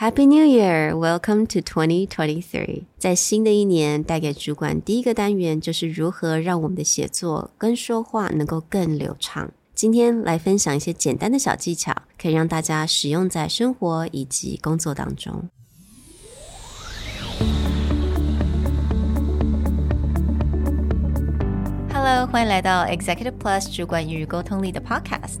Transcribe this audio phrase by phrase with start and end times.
[0.00, 0.96] Happy New Year!
[0.96, 2.84] Welcome to 2023。
[2.96, 9.52] 在新的一年，带给主管第一个单元就是如何让我们的写作跟说话能够更流畅。
[9.74, 15.50] 今天来分享一些简单的小技巧，可以让大家使用在生活以及工作当中。
[21.92, 25.40] Hello，欢迎来到 Executive Plus 主管与沟通力的 Podcast。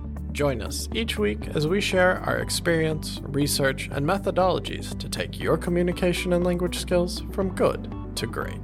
[0.31, 5.57] Join us each week as we share our experience, research, and methodologies to take your
[5.57, 8.59] communication and language skills from good to great.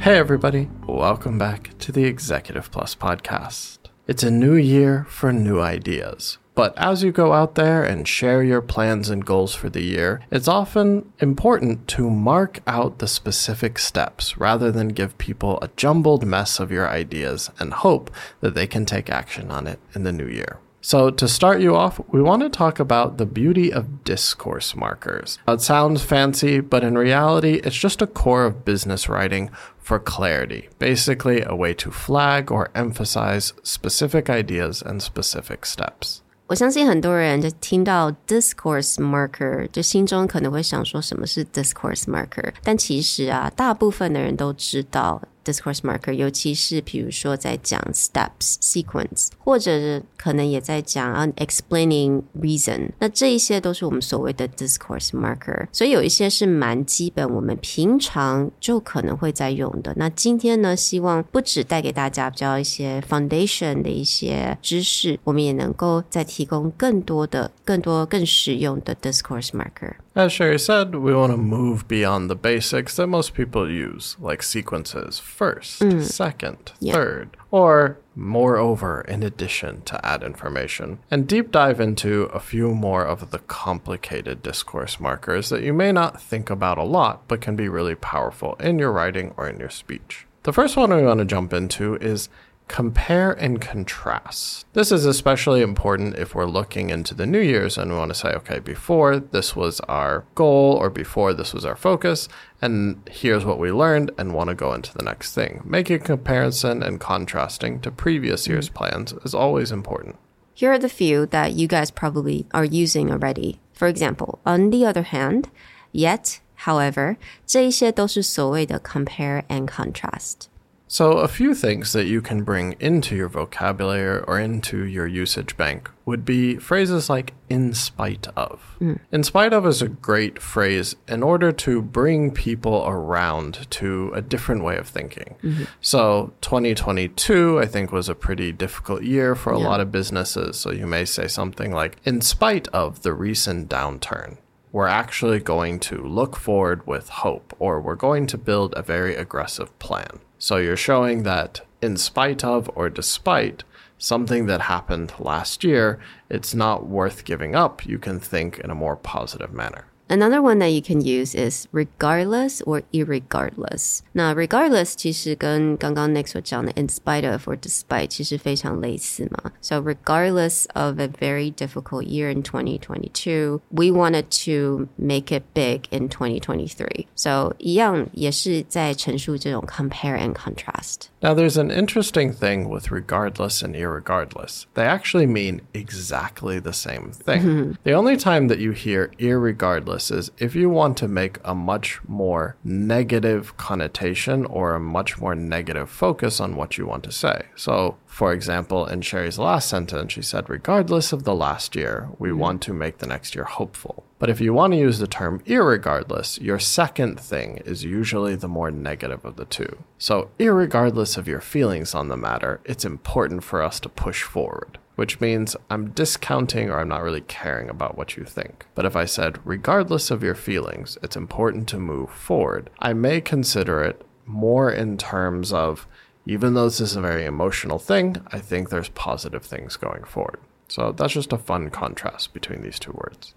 [0.00, 3.78] Hey, everybody, welcome back to the Executive Plus podcast.
[4.08, 6.38] It's a new year for new ideas.
[6.54, 10.20] But as you go out there and share your plans and goals for the year,
[10.30, 16.26] it's often important to mark out the specific steps rather than give people a jumbled
[16.26, 20.12] mess of your ideas and hope that they can take action on it in the
[20.12, 20.58] new year.
[20.84, 25.38] So, to start you off, we want to talk about the beauty of discourse markers.
[25.46, 30.68] It sounds fancy, but in reality, it's just a core of business writing for clarity.
[30.80, 36.22] Basically, a way to flag or emphasize specific ideas and specific steps.
[36.48, 55.66] 我相信很多人就听到 discourse marker，就心中可能会想说什么是 discourse marker，但其实啊，大部分的人都知道 discourse marker，尤其是比如说在讲 steps sequence，或者可能也在讲 explaining reason，那这一些都是我们所谓的 discourse marker。
[55.72, 59.92] 所以有一些是蛮基本，我们平常就可能会在用的。
[59.96, 69.94] 那今天呢，希望不止带给大家比较一些 foundation 的一些知识，我们也能够再提供更多的、更多更实用的 discourse marker。
[70.14, 75.18] As Sherry said, we want to move beyond the basics that most people use, like sequences
[75.18, 76.02] first, mm.
[76.02, 76.92] second, yeah.
[76.92, 83.06] third, or moreover, in addition to add information, and deep dive into a few more
[83.06, 87.56] of the complicated discourse markers that you may not think about a lot, but can
[87.56, 90.26] be really powerful in your writing or in your speech.
[90.42, 92.28] The first one we want to jump into is
[92.67, 94.65] compare and contrast.
[94.73, 98.19] This is especially important if we're looking into the New Year's and we want to
[98.19, 102.27] say, okay, before this was our goal or before this was our focus,
[102.61, 105.61] and here's what we learned and want to go into the next thing.
[105.63, 108.73] Making comparison and contrasting to previous year's mm.
[108.73, 110.17] plans is always important.
[110.53, 113.59] Here are the few that you guys probably are using already.
[113.73, 115.49] For example, on the other hand,
[115.91, 120.47] yet, however, 这一些都是所谓的 compare and contrast.
[120.92, 125.56] So, a few things that you can bring into your vocabulary or into your usage
[125.56, 128.76] bank would be phrases like in spite of.
[128.78, 129.00] Mm.
[129.10, 134.20] In spite of is a great phrase in order to bring people around to a
[134.20, 135.36] different way of thinking.
[135.42, 135.64] Mm-hmm.
[135.80, 139.66] So, 2022, I think, was a pretty difficult year for a yeah.
[139.66, 140.60] lot of businesses.
[140.60, 144.36] So, you may say something like, in spite of the recent downturn
[144.72, 149.14] we're actually going to look forward with hope, or we're going to build a very
[149.14, 150.20] aggressive plan.
[150.38, 153.64] So you're showing that in spite of or despite
[153.98, 157.86] something that happened last year, it's not worth giving up.
[157.86, 159.84] You can think in a more positive manner.
[160.11, 164.01] Another one that you can use is regardless or irregardless.
[164.13, 169.51] 那 regardless 其实跟刚刚 Nick 所讲的 in spite of or despite 其实非常类似嘛。
[169.61, 176.07] So regardless of a very difficult year in 2022, we wanted to make it big in
[176.07, 177.07] 2023.
[177.15, 181.09] So 一样也是在陈述这种 compare and contrast.
[181.19, 184.65] Now there's an interesting thing with regardless and irregardless.
[184.75, 187.41] They actually mean exactly the same thing.
[187.41, 187.71] Mm-hmm.
[187.83, 192.00] The only time that you hear irregardless is if you want to make a much
[192.06, 197.46] more negative connotation or a much more negative focus on what you want to say.
[197.56, 202.28] So, for example, in Sherry's last sentence, she said, regardless of the last year, we
[202.28, 202.38] mm-hmm.
[202.38, 204.04] want to make the next year hopeful.
[204.18, 208.48] But if you want to use the term irregardless, your second thing is usually the
[208.48, 209.78] more negative of the two.
[209.98, 214.78] So, irregardless of your feelings on the matter, it's important for us to push forward
[214.95, 218.65] which means I'm discounting or I'm not really caring about what you think.
[218.73, 223.21] But if I said, regardless of your feelings, it's important to move forward, I may
[223.21, 225.87] consider it more in terms of
[226.25, 230.39] even though this is a very emotional thing, I think there's positive things going forward.
[230.67, 233.33] So that's just a fun contrast between these two words.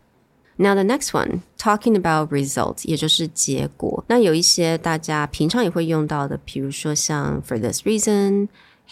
[0.59, 4.05] Now the next one, talking about results，也就是结果。
[4.09, 8.49] 那有一些大家平常也会用到的，比如说像 for this reason,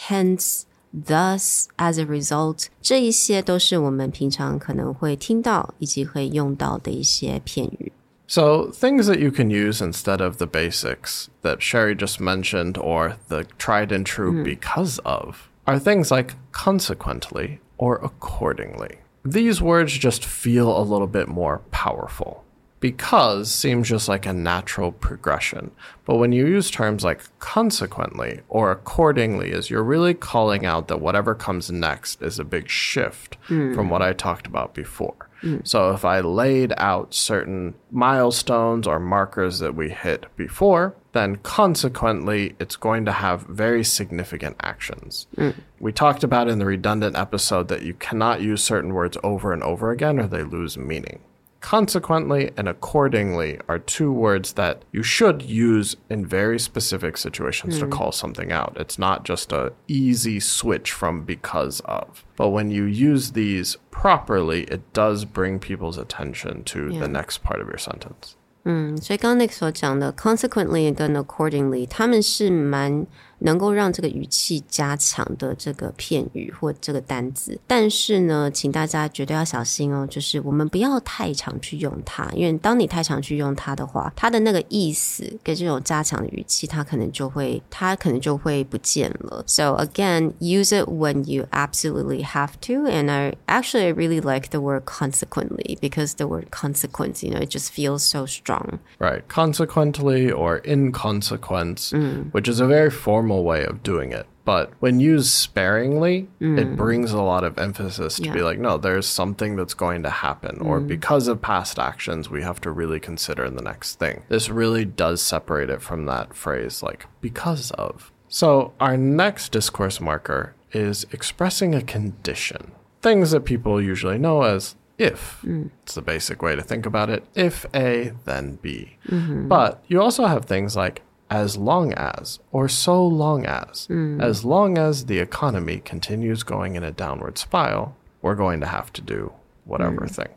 [0.08, 7.92] hence, thus, as a result，这一些都是我们平常可能会听到以及会用到的一些片语。
[8.26, 13.44] So, things that you can use instead of the basics that Sherry just mentioned or the
[13.58, 18.98] tried and true because of are things like consequently or accordingly.
[19.24, 22.44] These words just feel a little bit more powerful.
[22.83, 25.71] Because seems just like a natural progression.
[26.03, 30.99] But when you use terms like consequently or accordingly, is you're really calling out that
[30.99, 33.73] whatever comes next is a big shift hmm.
[33.73, 35.29] from what I talked about before.
[35.39, 35.59] Hmm.
[35.63, 42.57] So if I laid out certain milestones or markers that we hit before, then consequently
[42.59, 45.27] it's going to have very significant actions.
[45.35, 45.51] Hmm.
[45.79, 49.63] We talked about in the redundant episode that you cannot use certain words over and
[49.63, 51.21] over again or they lose meaning.
[51.62, 57.88] Consequently and accordingly are two words that you should use in very specific situations to
[57.88, 58.76] call something out.
[58.76, 62.24] It's not just a easy switch from because of.
[62.36, 67.60] But when you use these properly, it does bring people's attention to the next part
[67.60, 68.36] of your sentence.
[68.64, 73.06] 嗯，所以刚刚那个所讲的 consequently 跟 accordingly，他们是蛮
[73.39, 77.59] 能够让这个语气加强的这个片语或这个单字。
[77.67, 89.43] 但是呢，请大家绝对要小心哦，就是我们不要太常去用它，因为当你太常去用它的话，它的那个意思跟这种加强的语气，它可能就会它可能就会不见了。
[89.47, 92.87] So again, use it when you absolutely have to.
[92.87, 97.41] And I actually I really like the word consequently because the word consequence, you know,
[97.41, 98.79] it just feels so strong.
[98.99, 99.23] Right.
[99.27, 101.93] Consequently or in consequence,
[102.31, 104.27] which is a very formal way of doing it.
[104.45, 106.75] But when used sparingly, it mm.
[106.75, 110.59] brings a lot of emphasis to be like, no, there's something that's going to happen.
[110.59, 110.87] Or mm.
[110.87, 114.23] because of past actions, we have to really consider the next thing.
[114.27, 118.11] This really does separate it from that phrase, like, because of.
[118.27, 122.73] So our next discourse marker is expressing a condition.
[123.01, 125.41] Things that people usually know as if.
[125.43, 125.69] Mm.
[125.83, 127.23] It's the basic way to think about it.
[127.33, 128.97] If A, then B.
[129.07, 129.47] Mm-hmm.
[129.47, 131.01] But you also have things like
[131.33, 133.87] as long as or so long as.
[133.87, 134.21] Hmm.
[134.21, 138.93] As long as the economy continues going in a downward spiral, we're going to have
[138.93, 139.33] to do
[139.65, 140.13] whatever hmm.
[140.13, 140.29] thing.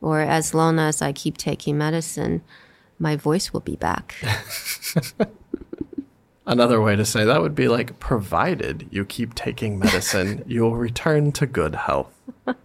[0.00, 2.42] Or as long as I keep taking medicine,
[2.98, 4.16] my voice will be back.
[6.46, 11.30] Another way to say that would be like provided you keep taking medicine, you'll return
[11.32, 12.12] to good health.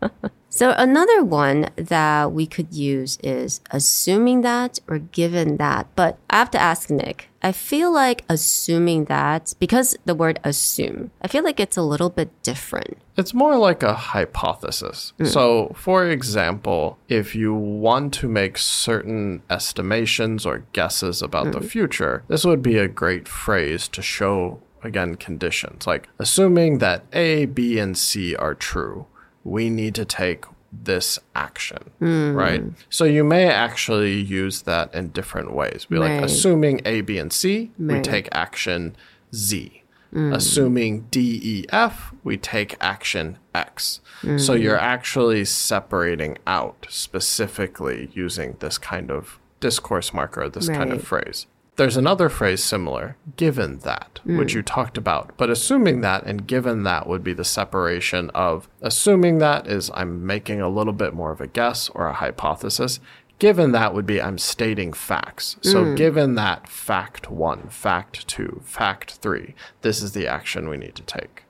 [0.56, 5.88] So another one that we could use is assuming that or given that.
[5.98, 11.12] But I have to ask Nick, I feel like assuming that because the word assume,
[11.22, 13.00] I feel like it's a little bit different.
[13.18, 15.12] It's more like a hypothesis.
[15.18, 15.26] Hmm.
[15.26, 21.68] So, for example, if you want to make certain estimations or guesses about the hmm.
[21.68, 25.86] future, this would be a great phrase to show, again, conditions.
[25.86, 29.08] Like, assuming that A, B, and C are true,
[29.46, 30.44] we need to take
[30.74, 32.34] this action, hmm.
[32.34, 32.64] right?
[32.90, 35.86] So, you may actually use that in different ways.
[35.86, 38.98] Be like, assuming A, B, and C, we take action
[39.34, 39.84] Z.
[40.12, 40.34] Hmm.
[40.34, 44.00] Assuming D, E, F, we take action X.
[44.38, 44.62] So hmm.
[44.62, 51.48] you're actually separating out specifically using this kind of discourse marker, this kind of phrase.
[51.77, 55.31] There's another phrase similar, given that, which you talked about.
[55.39, 60.27] But assuming that and given that would be the separation of assuming that is I'm
[60.27, 63.01] making a little bit more of a guess or a hypothesis.
[63.39, 65.57] Given that would be I'm stating facts.
[65.63, 70.95] So given that fact one, fact two, fact three, this is the action we need
[70.97, 71.45] to take.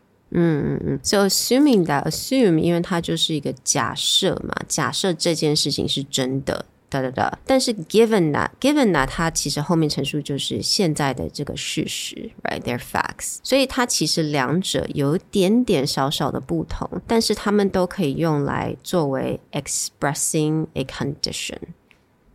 [1.02, 6.66] So assuming that assume，因为它就是一个假设嘛，假设这件事情是真的。
[6.88, 21.58] 哒哒哒，但是 given that given that 它其实后面陈述就是现在的这个事实，right？They're facts，所以它其实两者有一点点小小的不同，但是它们都可以用来作为 expressing a condition。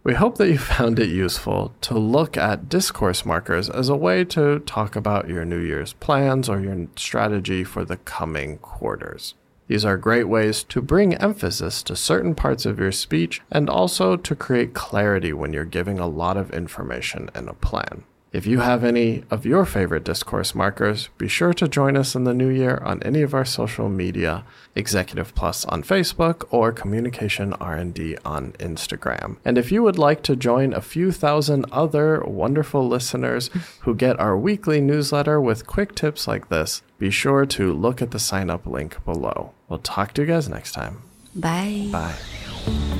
[0.04, 4.24] We hope that you found it useful to look at discourse markers as a way
[4.26, 9.34] to talk about your New Year's plans or your strategy for the coming quarters.
[9.71, 14.17] These are great ways to bring emphasis to certain parts of your speech and also
[14.17, 18.03] to create clarity when you're giving a lot of information in a plan.
[18.33, 22.23] If you have any of your favorite discourse markers, be sure to join us in
[22.23, 24.45] the new year on any of our social media,
[24.77, 29.39] Executive Plus on Facebook or Communication R&D on Instagram.
[29.45, 34.21] And if you would like to join a few thousand other wonderful listeners who get
[34.21, 38.49] our weekly newsletter with quick tips like this, be sure to look at the sign
[38.49, 39.55] up link below.
[39.69, 41.03] We'll talk to you guys next time.
[41.35, 41.89] Bye.
[41.91, 43.00] Bye.